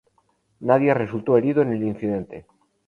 [0.61, 2.47] Nadie resultó herido en el incidente.